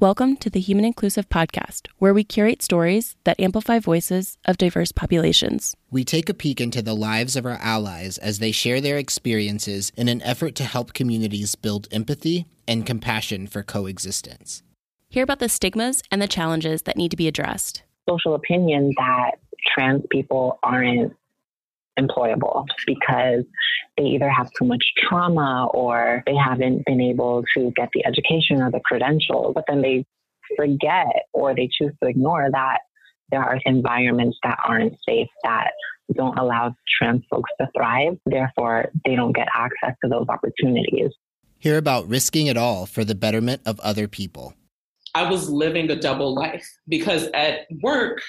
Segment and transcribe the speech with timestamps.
[0.00, 4.92] Welcome to the Human Inclusive Podcast, where we curate stories that amplify voices of diverse
[4.92, 5.74] populations.
[5.90, 9.90] We take a peek into the lives of our allies as they share their experiences
[9.96, 14.62] in an effort to help communities build empathy and compassion for coexistence.
[15.08, 17.82] Hear about the stigmas and the challenges that need to be addressed.
[18.08, 19.32] Social opinion that
[19.66, 21.12] trans people aren't
[21.98, 23.44] employable because
[23.96, 28.62] they either have too much trauma or they haven't been able to get the education
[28.62, 30.04] or the credentials, but then they
[30.56, 32.78] forget or they choose to ignore that
[33.30, 35.72] there are environments that aren't safe that
[36.14, 38.16] don't allow trans folks to thrive.
[38.24, 41.10] Therefore, they don't get access to those opportunities.
[41.58, 44.54] Hear about risking it all for the betterment of other people.
[45.14, 48.22] I was living a double life because at work,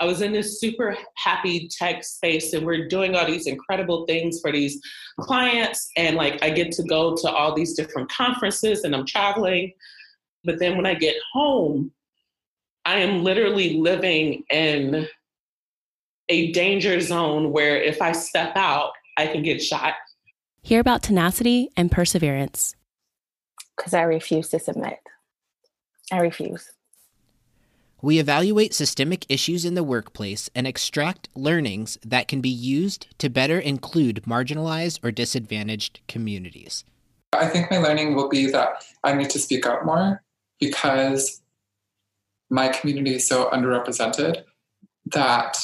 [0.00, 4.40] I was in this super happy tech space and we're doing all these incredible things
[4.40, 4.80] for these
[5.20, 5.88] clients.
[5.96, 9.72] And like I get to go to all these different conferences and I'm traveling.
[10.42, 11.92] But then when I get home,
[12.84, 15.06] I am literally living in
[16.28, 19.94] a danger zone where if I step out, I can get shot.
[20.62, 22.74] Hear about tenacity and perseverance.
[23.76, 24.98] Because I refuse to submit.
[26.10, 26.70] I refuse.
[28.04, 33.30] We evaluate systemic issues in the workplace and extract learnings that can be used to
[33.30, 36.84] better include marginalized or disadvantaged communities.
[37.32, 40.22] I think my learning will be that I need to speak up more
[40.60, 41.40] because
[42.50, 44.44] my community is so underrepresented
[45.06, 45.56] that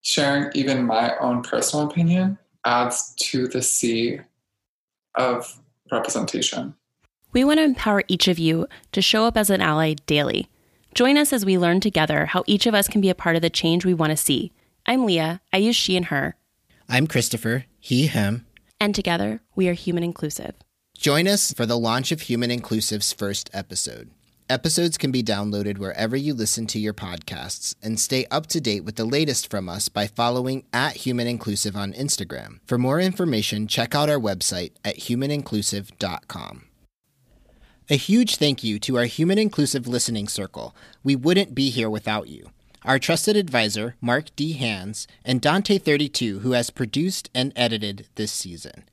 [0.00, 4.20] sharing even my own personal opinion adds to the sea
[5.16, 5.60] of
[5.92, 6.74] representation.
[7.34, 10.48] We want to empower each of you to show up as an ally daily
[10.98, 13.42] Join us as we learn together how each of us can be a part of
[13.42, 14.50] the change we want to see.
[14.84, 15.40] I'm Leah.
[15.52, 16.34] I use she and her.
[16.88, 17.66] I'm Christopher.
[17.78, 18.46] He, him.
[18.80, 20.56] And together, we are Human Inclusive.
[20.98, 24.10] Join us for the launch of Human Inclusive's first episode.
[24.50, 28.82] Episodes can be downloaded wherever you listen to your podcasts and stay up to date
[28.82, 32.58] with the latest from us by following at Human Inclusive on Instagram.
[32.66, 36.67] For more information, check out our website at humaninclusive.com.
[37.90, 40.76] A huge thank you to our Human Inclusive Listening Circle.
[41.02, 42.50] We wouldn't be here without you.
[42.84, 44.52] Our trusted advisor, Mark D.
[44.52, 48.84] Hands, and Dante32, who has produced and edited this season.